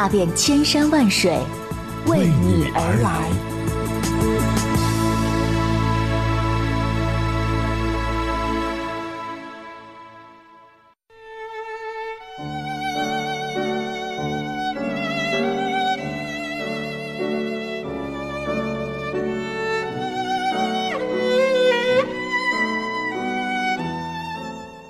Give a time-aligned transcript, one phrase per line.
[0.00, 1.36] 踏遍千山万水，
[2.06, 3.28] 为你而来。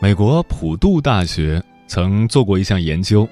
[0.03, 3.27] 美国普渡大学曾做过一项研究，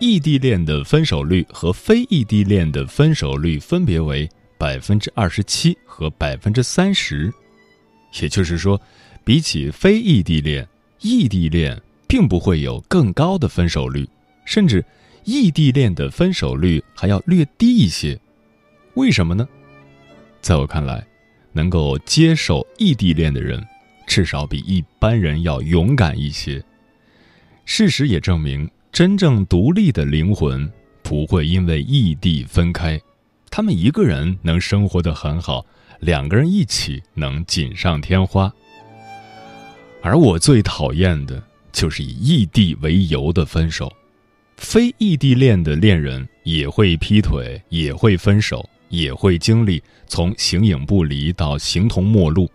[0.00, 7.32] 异地恋的分手率和非异地恋的分手率分别为百分之二十七和百分之三十。
[8.20, 8.80] 也就是说，
[9.24, 10.66] 比起非异地恋，
[11.00, 14.08] 异地恋并不会有更高的分手率，
[14.44, 14.84] 甚至
[15.24, 18.18] 异地恋的分手率还要略低一些。
[18.94, 19.46] 为什么呢？
[20.40, 21.04] 在我看来，
[21.52, 23.62] 能够接受异地恋的人。
[24.06, 26.64] 至少比一般人要勇敢一些。
[27.66, 28.66] 事实也证明，
[28.98, 30.68] 真正独立的灵魂
[31.04, 33.00] 不会因为异地分开，
[33.48, 35.64] 他们一个人能生活的很好，
[36.00, 38.52] 两个人一起能锦上添花。
[40.02, 43.88] 而我最讨厌的就是以异地为由的分手。
[44.56, 52.50] 非异地恋的恋人也会劈腿，也会分手，也会经历从形影不离到形同陌路。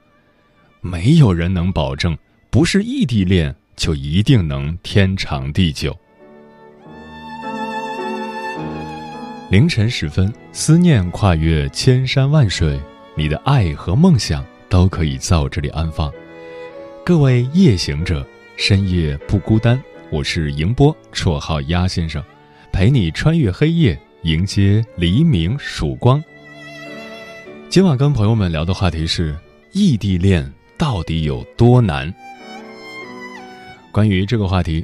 [0.82, 2.18] 没有人能保证，
[2.50, 5.98] 不是异地恋就一定能天长地久。
[9.54, 12.82] 凌晨时分，思念跨越千山万水，
[13.16, 16.12] 你的爱和梦想都可以在我这里安放。
[17.06, 18.28] 各位夜行者，
[18.58, 19.80] 深夜不孤单，
[20.10, 22.24] 我是迎波，绰号鸭先生，
[22.72, 26.20] 陪你穿越黑夜，迎接黎明曙光。
[27.70, 29.38] 今晚跟朋友们聊的话题是
[29.72, 30.52] 异地恋。
[30.80, 32.12] 到底有多难？
[33.92, 34.84] 关于这个话题，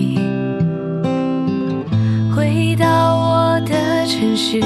[4.11, 4.59] 城市，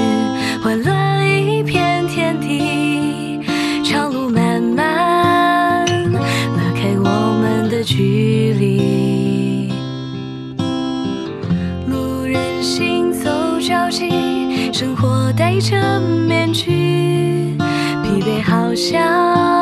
[0.60, 3.40] 混乱一片天地，
[3.84, 9.70] 长路漫漫，拉开我们的距离。
[11.86, 13.30] 路人行走
[13.60, 17.56] 着急，生活戴着面具，
[18.02, 19.55] 疲惫好像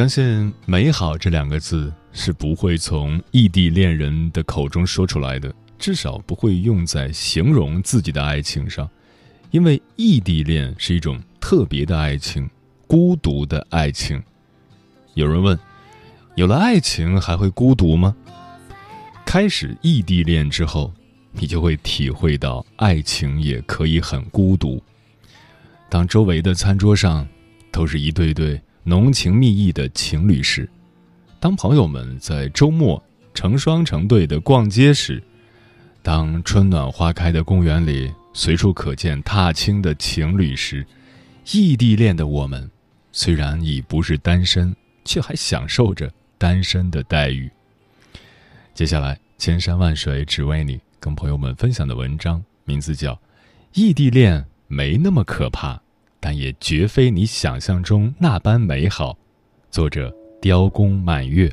[0.00, 8.88] 相信“美好”这两个字是不会从异地恋人的口中说出来的，至少不会用在形容自己的爱情上，
[9.50, 12.48] 因为异地恋是一种特别的爱情，
[12.86, 14.22] 孤独的爱情。
[15.12, 15.58] 有人问：
[16.34, 18.16] 有了爱情还会孤独吗？
[19.26, 20.90] 开始异地恋之后，
[21.32, 24.82] 你就会体会到爱情也可以很孤独。
[25.90, 27.28] 当周围的餐桌上
[27.70, 30.68] 都是一对对浓情蜜意的情侣时，
[31.38, 33.02] 当朋友们在周末
[33.34, 35.22] 成双成对的逛街时，
[36.02, 40.84] 当春暖花开的公园里随处可见踏青的情侣时，
[41.52, 42.70] 异地恋的我们
[43.12, 44.74] 虽然已不是单身，
[45.04, 47.50] 却还享受着单身的待遇。
[48.72, 53.14] 接下来，千山万水只为你，跟朋友们分享的文章名字叫
[53.74, 55.80] 《异地恋没那么可怕，
[56.20, 59.12] 但也绝非你想象中那般美好》，
[59.70, 61.50] 作者雕工满月。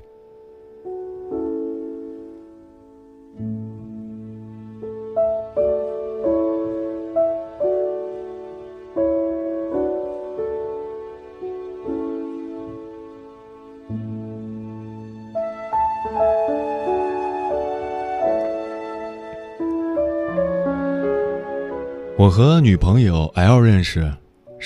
[22.19, 24.11] 我和女朋友 L 认识，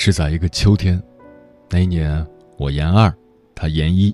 [0.03, 0.99] 是在一个秋天。
[1.69, 2.25] 那一年
[2.57, 3.13] 我研二，
[3.53, 4.11] 他研一。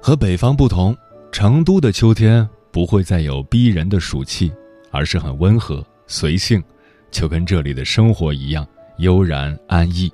[0.00, 0.96] 和北方不同，
[1.30, 4.50] 成都的秋天不会再有逼人的暑气，
[4.90, 6.64] 而是很温和随性，
[7.10, 8.66] 就跟这里的生活一样
[8.96, 10.10] 悠然安逸。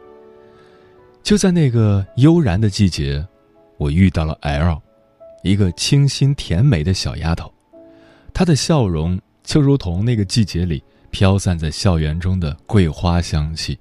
[1.23, 3.25] 就在那个悠然的季节，
[3.77, 4.83] 我遇到了 L，
[5.45, 7.55] 一个清新甜美的小丫头，
[8.35, 10.83] 她的笑容就如同那个季节里。
[11.11, 13.79] 飘散在校园中的桂花香气，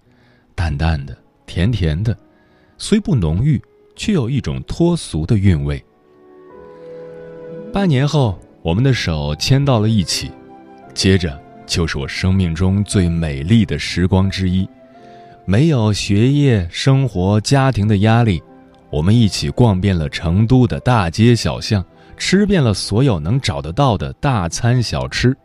[0.58, 1.16] 淡淡的、
[1.46, 2.18] 甜甜的，
[2.80, 3.62] 虽不浓郁，
[3.96, 5.82] 却有一种脱俗的韵味。
[7.72, 10.32] 半年后，我们的手牵到了一起，
[10.96, 14.68] 接着就是我生命中最美丽的时光之一。
[15.46, 18.42] 没有学业、生活、家庭的压力，
[18.90, 21.86] 我们一起逛遍了成都的大街小巷，
[22.18, 25.38] 吃遍了所有能找得到的大餐小吃。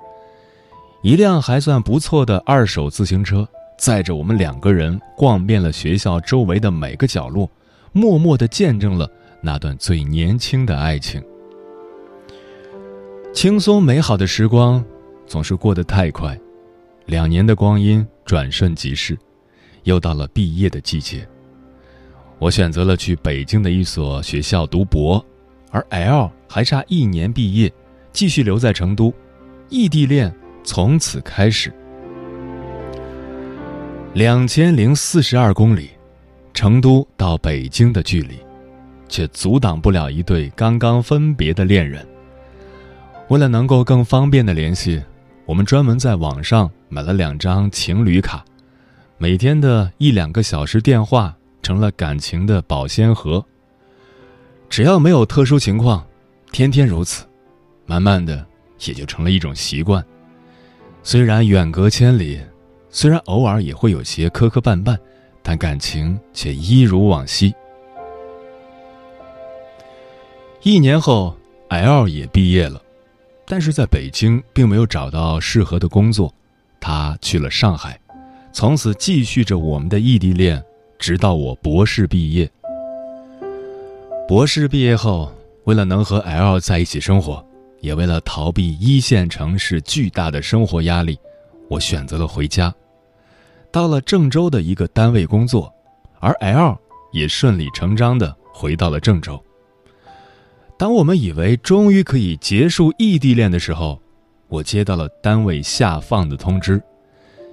[1.03, 3.47] 一辆还算不错的二手自行车
[3.79, 7.51] 载着我们两个人逛遍了学校周围的每个角落，
[7.93, 9.11] 默默地见证了
[9.41, 11.23] 那段最年轻的爱情。
[13.35, 14.85] 轻松美好的时光
[15.27, 16.39] 总是过得太快，
[17.07, 19.19] 两年的光阴转瞬即逝，
[19.85, 21.27] 又到了毕业的季节。
[22.39, 25.25] 我选择了去北京的一所学校读博，
[25.71, 27.73] 而 L 还差一年毕业，
[28.13, 29.13] 继续留在成都，
[29.69, 30.33] 异地恋。
[30.65, 31.73] 从此开始，
[34.15, 35.89] 两千零四十二公里，
[36.53, 38.35] 成都到北京的距离，
[39.09, 42.07] 却阻挡不了一对刚刚分别的恋人。
[43.29, 45.03] 为了能够更方便的联系，
[45.47, 48.45] 我们专门在网上买了两张情侣卡，
[49.17, 53.43] 每天的一两个小时电话成了感情的保鲜盒。
[54.69, 56.07] 只要没有特殊情况，
[56.51, 57.25] 天天如此，
[57.87, 58.45] 慢慢的
[58.85, 60.05] 也就成了一种习惯。
[61.03, 62.39] 虽然远隔千里，
[62.93, 64.97] 虽然偶尔也会有些磕磕绊绊，
[65.43, 67.53] 但感情却一如往昔。
[70.63, 71.35] 一年后
[71.71, 72.81] ，L 也毕业了，
[73.47, 76.33] 但是在北京并没有找到适合的工作，
[76.79, 77.99] 他去了上海，
[78.53, 80.63] 从此继续着我们的异地恋，
[80.99, 82.49] 直到我博士毕业。
[84.29, 85.33] 博士毕业后，
[85.65, 87.45] 为了能和 L 在一起生活。
[87.81, 91.19] 也为了逃避一线城市巨大的生活压力，
[91.69, 92.73] 我选择了回家，
[93.73, 95.73] 到了郑州的一个单位工作，
[96.21, 96.79] 而 L
[97.13, 99.43] 也顺理成章的回到了郑州。
[100.79, 104.01] 当我们以为终于可以结束异地恋的时候，
[104.49, 106.83] 我接到了单位下放的通知，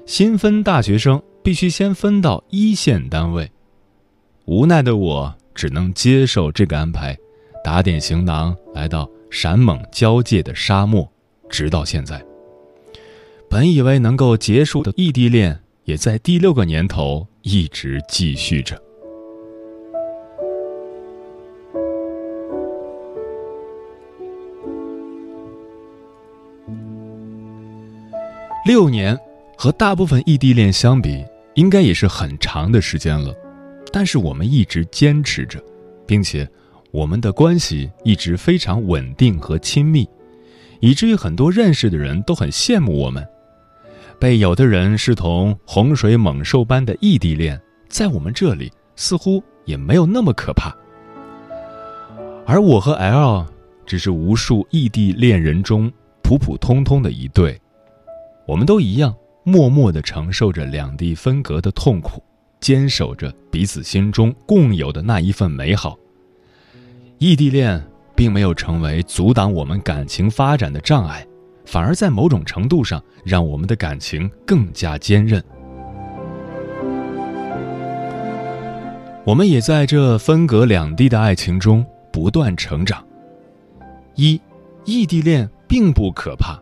[0.06, 3.50] 新分大学生必须先分到一线单位。
[4.46, 7.18] 无奈的我只能接受这个安排，
[7.64, 9.10] 打点行囊来到。
[9.32, 11.08] 陕蒙交界的沙漠，
[11.52, 12.20] 直到现在。
[13.48, 18.80] 本以为能够结束的异地恋，也在第六个年头一直继续着。
[28.68, 29.18] 六年
[29.58, 33.34] 和大部分异地恋相比，应该也是很长的时间了，
[33.92, 35.60] 但是我们一直坚持着，
[36.06, 36.48] 并且。
[36.92, 40.10] 我们的关系一直非常稳定和亲密，
[40.80, 43.24] 以至于很多认识的人都很羡慕我们。
[44.20, 50.76] 被有的人视同洪水猛兽般的异地恋，在我们这里似乎也没有那么可怕。
[52.46, 53.46] 而我和 L
[53.86, 55.90] 只是无数异地恋人中
[56.22, 57.60] 普普通通的一对，
[58.46, 62.22] 我们都一样，默默地承受着两地分隔的痛苦，
[62.60, 65.98] 坚守着彼此心中共有的那一份美好。
[67.20, 67.82] 异地恋
[68.16, 71.26] 并没有成为阻挡我们感情发展的障碍，
[71.70, 75.44] 反而在某种程度上让我们的感情更加坚韧。
[79.24, 83.06] 我们也在这分隔两地的爱情中不断成长。
[84.16, 84.42] 一，
[84.84, 86.60] 异地恋并不可怕，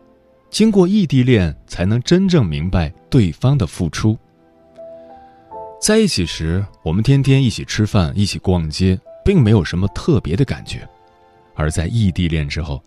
[0.50, 4.14] 经过异地恋才能真正明白对方的付出。
[5.80, 10.80] 在一起时，我们天天一起吃饭、一起逛街，并没有什么特别的感觉；
[11.54, 12.82] 而在异地恋之后，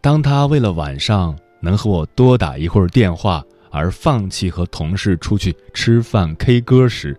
[0.00, 7.18] 当他为了晚上能和我多打一会儿电话而放弃和同事出去吃饭、K 歌时，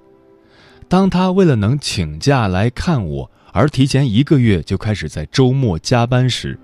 [0.88, 6.58] 当他为了能请假来看我而提前一个月就开始在周末加班时，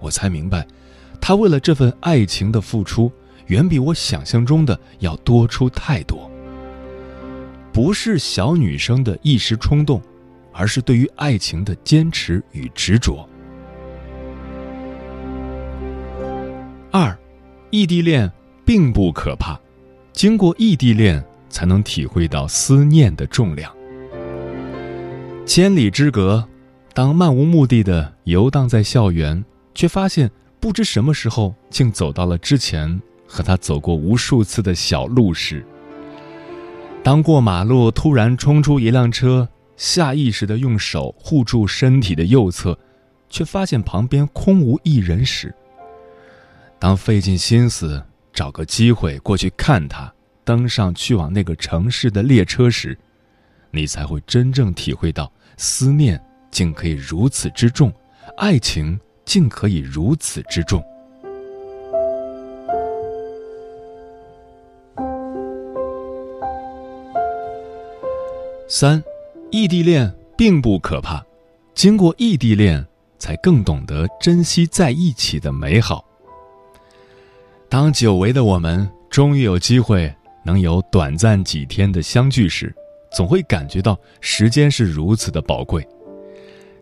[0.00, 0.66] 我才明白，
[1.20, 3.12] 他为了这份爱情的付出
[3.46, 6.30] 远比我想象中的要多出太多。
[7.72, 10.02] 不是小女生的一时冲动，
[10.52, 13.28] 而是对于爱情的坚持与执着。
[17.00, 17.16] 二，
[17.70, 18.28] 异地恋
[18.64, 19.56] 并不可怕，
[20.12, 21.24] 经过异地恋。
[21.50, 23.74] 才能体会到思念的重量。
[25.46, 26.46] 千里之隔，
[26.92, 29.42] 当漫无目的的游荡在校园，
[29.74, 35.62] 却发现不知什么时候竟走到了之前和他走过无数次的小路时；
[37.02, 42.78] 当过马路突然冲出一辆车，下意识的用手护住身体的右侧，
[43.30, 45.48] 却发现旁边空无一人时；
[46.78, 50.12] 当费尽心思找个机会过去看他。
[50.44, 52.96] 登上去往那个城市的列车时，
[53.70, 56.18] 你才会真正体会到思念
[56.50, 57.92] 竟可以如此之重，
[58.38, 60.82] 爱情竟可以如此之重。
[68.66, 69.04] 三，
[69.50, 71.22] 异地恋并不可怕，
[71.74, 72.82] 经过异地恋，
[73.18, 76.07] 才更懂得珍惜在一起的美好。
[77.68, 80.12] 当久违的我们终于有机会。
[80.44, 82.74] 能有短暂几天的相聚时，
[83.12, 85.86] 总会感觉到时间是如此的宝贵。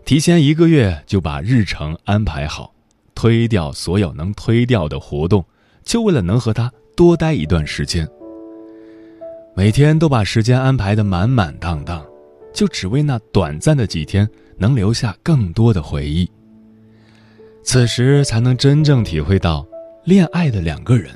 [0.04, 2.72] 提前一个月就把日程安排好，
[3.12, 5.44] 推掉所有能推掉的活动，
[5.84, 8.06] 就为了能和他多待一段时间。
[9.56, 12.06] 每天都把时间安排的满满当当，
[12.54, 14.28] 就只为那短暂的几天
[14.58, 16.30] 能留下更多的回忆。
[17.64, 19.66] 此时才能真正体会到，
[20.06, 21.10] 恋爱的两个人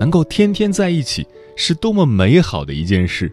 [0.00, 1.26] 能够天天在一起。
[1.58, 3.32] 是多么美好的一件事！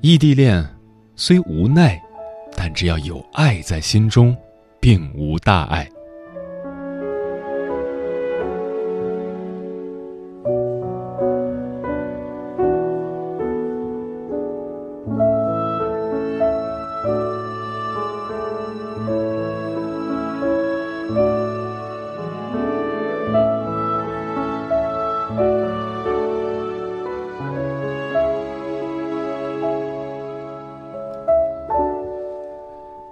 [0.00, 0.68] 异地恋
[1.14, 2.02] 虽无奈，
[2.56, 4.36] 但只要有爱在心中，
[4.80, 5.88] 并无大碍。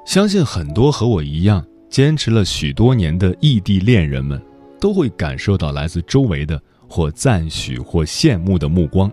[0.06, 4.40] 相信很多和我一样坚持了许多年的异地恋人们，
[4.80, 9.10] 都会感受到来自周围的或赞许或羡慕的目光。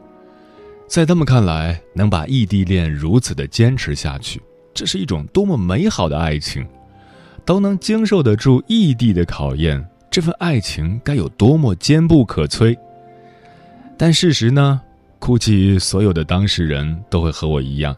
[0.88, 4.40] 在他们看来，能把异地恋如此的坚持下去，
[4.72, 6.64] 这是一种多么美好的爱情！
[7.44, 12.78] 都能经受得住异地的考验，这份爱情该有多么坚不可摧！
[13.98, 14.80] 但事实呢？
[15.18, 17.96] 估计所有的当事人都会和我一样。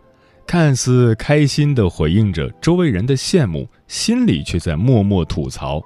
[0.48, 5.82] 看似开心地回应着周围人的羡慕，心里却在默默吐槽。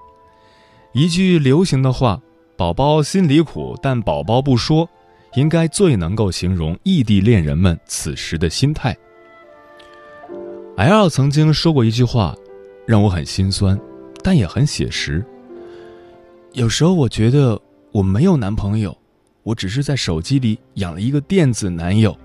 [0.94, 2.22] 一句流行的话
[2.58, 4.88] ：“宝宝心里苦，但宝宝不说”，
[5.36, 8.96] 应该最能够形容异地恋人们此时的心态。
[10.76, 12.36] L 曾经说过一句话，
[12.86, 13.80] 让我很心酸，
[14.24, 15.26] 但也很写实。
[16.54, 17.60] 有时候我觉得
[17.92, 18.98] 我没有男朋友，
[19.44, 22.18] 我只是在手机里养了一个电子男友。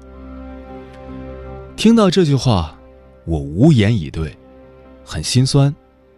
[1.76, 2.78] 听到这句话，
[3.24, 4.36] 我无言以对，
[5.04, 5.74] 很心酸，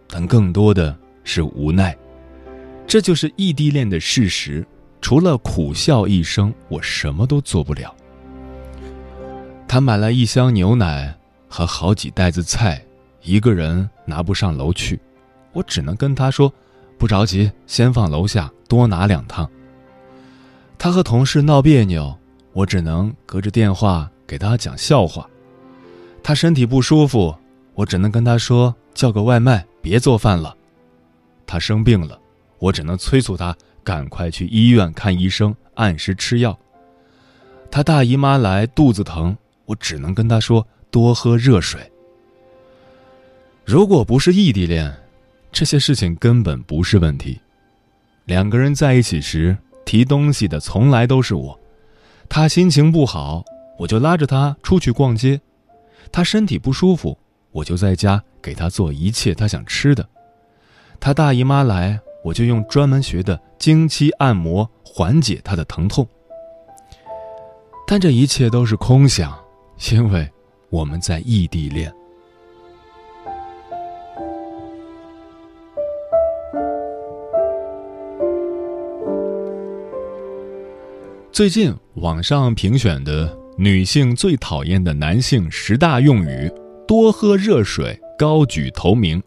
[0.07, 1.97] 但更多的是无奈。
[2.85, 4.65] 这就是异地恋的事实，
[5.01, 7.93] 除了苦笑一声，我什么都做不了。
[9.67, 11.13] 他买了一箱牛奶
[11.49, 12.81] 和好几袋子菜，
[13.21, 14.97] 一个人拿不上楼去，
[15.51, 16.53] 我只能跟他说
[16.97, 19.49] ：“不着急，先放楼下，多拿两趟。”
[20.77, 22.15] 他和同事闹别扭，
[22.53, 25.27] 我只能隔着电话给他讲笑话。
[26.27, 27.33] 他身体不舒服，
[27.73, 30.53] 我只能跟他说叫个外卖，别做饭了。
[31.45, 32.19] 他生病了，
[32.59, 36.59] 我只能催促他赶快去医院看医生，按时吃药。
[37.71, 41.89] 他大姨妈来肚子疼，我只能跟他说多喝热水。
[43.63, 44.93] 如果不是异地恋，
[45.53, 47.39] 这些事情根本不是问题。
[48.25, 51.57] 两个人在一起时，提东西的从来都是我。
[52.27, 53.45] 他心情不好，
[53.79, 55.39] 我就拉着他出去逛街；
[56.11, 57.17] 他身体不舒服，
[57.51, 60.07] 我就在家给他做一切他想吃的。
[60.99, 66.07] 他大姨妈来，我就用专门学的经期按摩缓解他的疼痛。
[67.85, 69.37] 但这一切都是空想，
[69.91, 70.29] 因为
[70.69, 71.93] 我们在异地恋。
[81.31, 86.47] 最近网上评选的女性最讨厌的男性十大用语，
[86.87, 89.21] 多喝热水高举头名。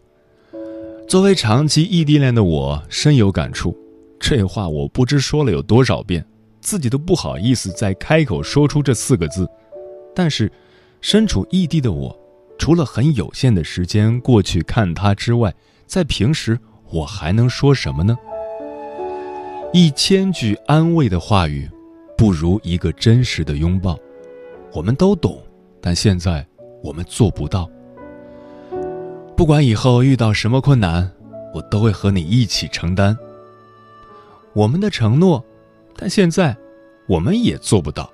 [1.05, 3.77] 作为长期异地恋的我，深有感触。
[4.21, 6.25] 这话我不知说了有多少遍，
[6.61, 9.45] 自己都不好意思再开口说出这四个字。
[10.15, 10.49] 但是，
[11.01, 12.17] 身处异地的我，
[12.57, 15.53] 除了很有限的时间过去看他之外，
[15.85, 16.57] 在平时
[16.89, 18.17] 我还能说什么呢？
[19.73, 21.69] 一千句安慰的话语。
[22.17, 23.97] 不如一个真实的拥抱，
[24.73, 25.41] 我们都懂，
[25.81, 26.45] 但现在
[26.81, 27.69] 我们做不到。
[29.35, 31.11] 不管以后遇到什么困难，
[31.53, 33.17] 我都会和你一起承担。
[34.53, 35.43] 我们的承诺，
[35.95, 36.55] 但现在
[37.07, 38.11] 我们也做不到。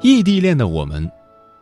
[0.00, 1.10] 异地恋的我们，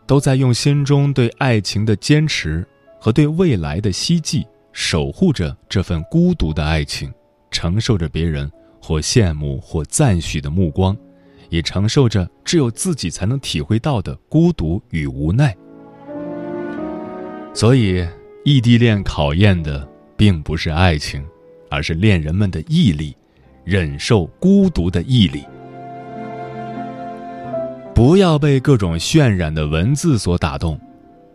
[0.06, 2.66] 都在用心中对爱情的坚持
[2.98, 7.12] 和对未来的希冀，守护着这份孤独的爱情，
[7.50, 8.50] 承受着别人。
[8.82, 10.96] 或羡慕或赞许的目光，
[11.50, 15.54] 也承受着只有自己才能体会到的孤独与无奈。
[17.52, 18.06] 所以，
[18.44, 21.22] 异地恋考验的并不是爱情，
[21.68, 23.14] 而是恋人们的毅力，
[23.64, 25.44] 忍受孤独的毅力。
[27.94, 30.80] 不要被各种渲染的文字所打动。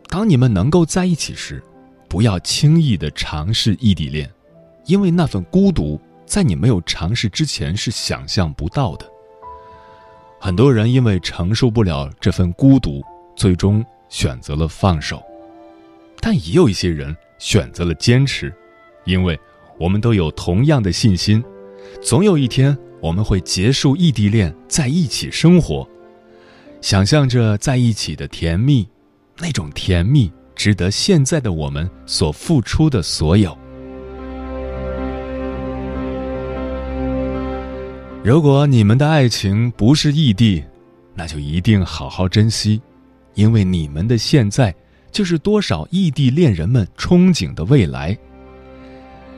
[0.07, 1.61] 当你们能够在一起时，
[2.07, 4.27] 不要轻易的尝试异地恋，
[4.85, 5.99] 因为那份孤独。
[6.25, 9.05] 在你没有尝试之前是想象不到的。
[10.39, 13.03] 很多人因为承受不了这份孤独，
[13.35, 15.23] 最终选择了放手，
[16.19, 18.53] 但也有一些人选择了坚持，
[19.05, 19.39] 因为
[19.79, 21.43] 我们都有同样的信心，
[22.01, 25.87] 总有一天我们会结束异地恋，在一起生活，
[26.79, 28.87] 想象着在一起的甜蜜，
[29.39, 33.57] 那种甜蜜值得现在的我们所付出的所有。
[38.25, 40.63] 如果你们的爱情不是异地，
[41.13, 42.81] 那就一定好好珍惜，
[43.35, 44.73] 因为你们的现在
[45.11, 48.17] 就是多少异地恋人们憧憬的未来。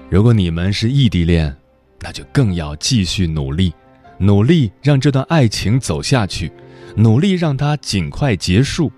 [0.10, 1.54] 如果你们是异地恋，
[2.00, 3.74] 那就更要继续努力，
[4.18, 6.50] 努力让这段爱情走下去，
[6.96, 8.90] 努力让它尽快结束，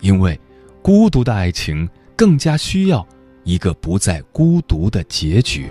[0.00, 0.36] 因为
[0.82, 3.06] 孤独的爱情更加需要
[3.44, 5.70] 一个不再孤独的结局。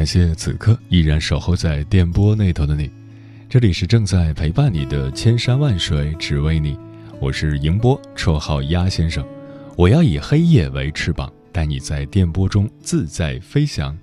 [0.00, 2.90] 感谢此刻依然守候在电波那头的你，
[3.50, 6.74] 这里是正在陪伴你的千山万水只为你，
[7.20, 9.22] 我是迎波，绰号鸭先生，
[9.76, 13.94] 我要以黑夜为翅膀，带你在电波中自在飞翔。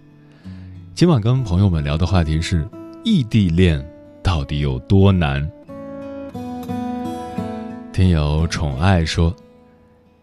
[0.94, 2.64] 今晚跟朋友们聊的话题是
[3.04, 3.84] 异地恋
[4.22, 5.50] 到底有多难？
[7.92, 9.36] 听友宠爱说，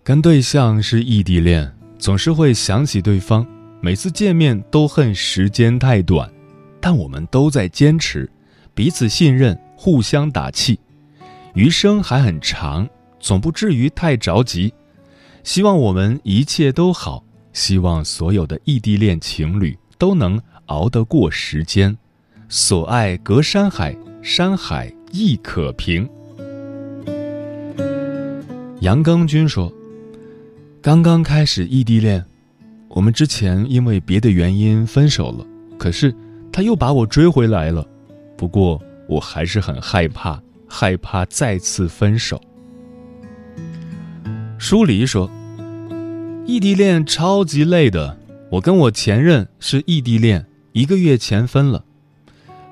[0.05, 3.45] 跟对象是异地恋，总是会想起对方。
[3.85, 6.27] 每次见面都恨时间太短，
[6.81, 8.27] 但我们都在坚持，
[8.73, 10.81] 彼此信任，互相打气。
[11.53, 12.89] 余生还很长，
[13.21, 14.73] 总不至于太着急。
[15.43, 21.95] 希望我们一切都好，希望所有的异地恋情侣都能熬得过时间。
[22.49, 26.09] 所爱隔山海，山海亦可平。
[28.81, 29.71] 杨庚军说
[30.81, 32.25] ：“刚刚开始异地恋。”
[32.95, 35.45] 我们之前因为别的原因分手了，
[35.77, 36.15] 可是
[36.53, 37.85] 他又把我追回来了。
[38.37, 42.41] 不过我还是很害怕，害怕再次分手。
[44.59, 45.29] 舒黎说
[46.47, 48.17] ：“异地恋超级累的，
[48.49, 51.85] 我跟我前任是异地恋，一个月前分了。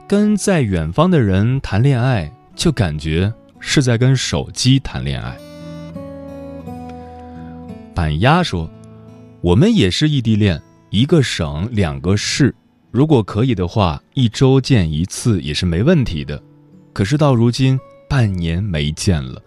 [0.07, 5.37] 跟在远方的人谈恋爱，就感觉是在跟手机谈恋爱。”
[7.93, 8.71] 板鸭说
[9.43, 12.55] ：“我们也是异地恋，一个省两个市，
[12.93, 16.41] 如果可以的话，一周见一次也是没问题的。
[16.93, 17.77] 可是到如今，
[18.09, 19.43] 半年没见了，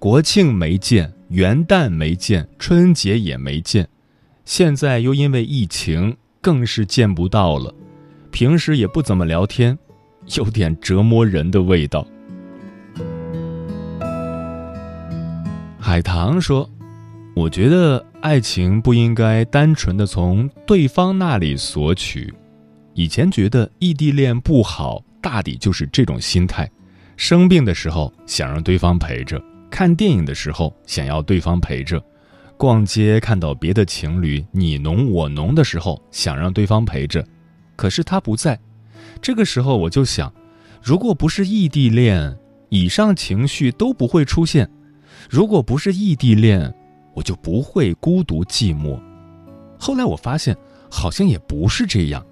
[0.00, 3.88] 国庆没见，元旦没见，春节也没见，
[4.44, 7.72] 现在又因为疫情，更是见不到了。
[8.32, 9.78] 平时也不怎么聊天，
[10.36, 12.04] 有点折磨人的味道。”
[15.78, 16.68] 海棠说。
[17.34, 22.32] 我觉得爱情不应该单纯的从对方那里索取。
[22.94, 26.68] 以前觉得异地恋不好，大抵就是这种心态：
[27.16, 32.02] 生病的时候想让对方陪着，看电影的时候想要对方陪着，
[32.56, 37.24] 逛街看到别的情侣你侬我侬的时候想让对方陪着，
[37.76, 38.58] 可是他不在。
[39.22, 40.30] 这个时候我就想，
[40.82, 42.36] 如果不是异地恋，
[42.70, 44.66] 以上情绪都不会出现；
[45.30, 46.74] 如果不是异地恋，
[47.20, 48.98] 我就不会孤独寂寞。
[49.78, 50.56] 后来我发现，
[50.90, 52.24] 好像也不是这样。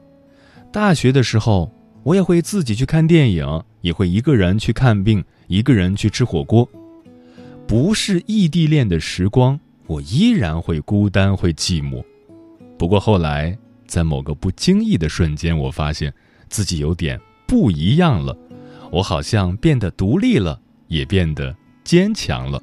[0.72, 1.70] 大学的时候，
[2.02, 6.66] 我也会自己去看电影，也会一个人去看病，一个人去吃火锅。
[7.66, 12.02] 不是异地恋的时光，我依然会孤单，会寂寞。
[12.78, 16.10] 不过后来，在某个不经意的瞬间，我发现
[16.48, 18.34] 自己有点不一样了。
[18.90, 22.62] 我好像变得独立了，也变得坚强了。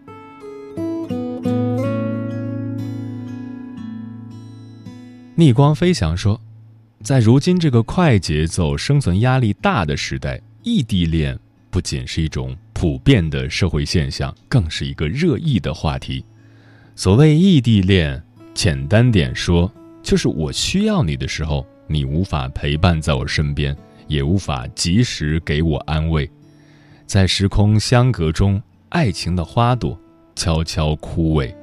[5.37, 6.39] 逆光飞翔说，
[7.03, 11.37] 在如今这个快节奏、生存压力大的时代，异地恋
[11.69, 16.23] 不仅是一种普遍的社会现象，更是一个热议的话题。
[16.95, 19.69] 所谓异地恋，简单点说，
[20.01, 23.75] 就是我需要你的时候，你无法陪伴在我身边，
[24.07, 26.31] 也无法及时给我安慰，
[27.05, 29.99] 在时空相隔中，爱情的花朵
[30.33, 31.53] 悄悄枯萎。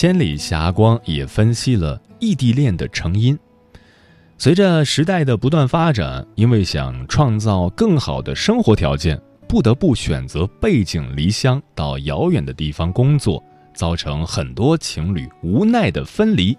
[0.00, 3.38] 千里霞光也分析了异地恋的成因。
[4.38, 16.56] 随着时代的不断发展，因为想创造更好的生活条件，不得不选择背井离乡到遥远的地方工作，造成很多情侣无奈的分离。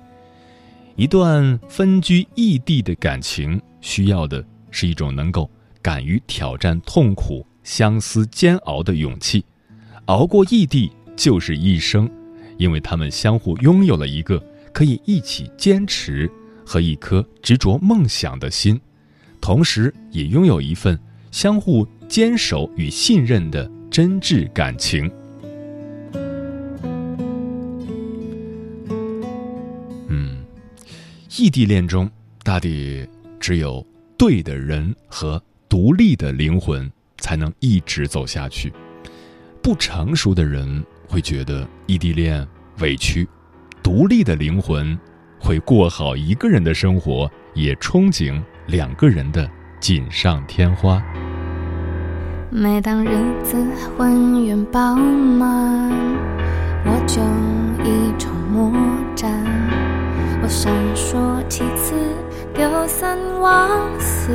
[0.95, 5.49] 一段分居异地的感情，需要的是一种能够
[5.82, 9.43] 敢于挑战痛苦、相思煎熬的勇气。
[10.06, 12.08] 熬过异地，就是一生。
[12.62, 14.39] 因为他们相互拥有了一个
[14.71, 16.30] 可以一起坚持
[16.63, 18.80] 和一颗执着梦想的心，
[19.41, 20.97] 同时也拥有一份
[21.32, 25.12] 相互坚守与信任的真挚感情。
[30.08, 30.45] 嗯，
[31.36, 32.08] 异地恋中，
[32.43, 33.08] 大抵
[33.39, 33.84] 只有
[34.19, 38.71] 对的人和独立的灵魂才能一直走下去。
[39.63, 40.86] 不成熟的人。
[41.12, 42.47] 会觉得异地恋
[42.80, 43.28] 委屈，
[43.84, 44.97] 独立的灵魂
[45.38, 49.45] 会过好一个人的生活，也憧憬两个人的
[49.82, 51.04] 锦上添花。
[52.50, 53.10] 每当日
[53.43, 53.58] 子
[53.97, 55.91] 浑圆饱满，
[56.86, 57.21] 我就
[57.84, 58.71] 一筹莫
[59.13, 59.30] 展。
[60.41, 61.93] 我闪烁其词，
[62.54, 63.69] 丢三忘
[64.00, 64.32] 四，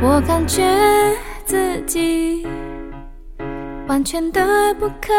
[0.00, 0.64] 我感觉
[1.44, 2.46] 自己。
[3.86, 5.12] 完全的不可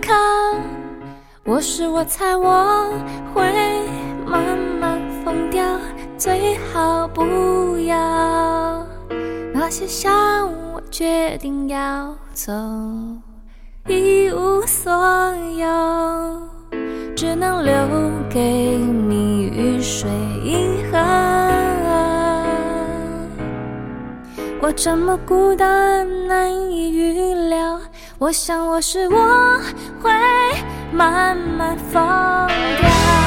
[0.00, 0.14] 靠，
[1.44, 2.88] 我是我猜我
[3.34, 3.42] 会
[4.24, 5.64] 慢慢疯掉，
[6.16, 8.86] 最好不要。
[9.52, 12.52] 那些伤我决定要走，
[13.88, 14.92] 一无所
[15.56, 15.68] 有，
[17.16, 17.74] 只能留
[18.30, 18.40] 给
[18.78, 20.08] 你雨水
[20.44, 20.98] 银河。
[24.60, 27.78] 我这么孤单，难以预料。
[28.24, 29.60] 我想，我是我
[30.02, 30.10] 会
[30.90, 33.23] 慢慢放掉。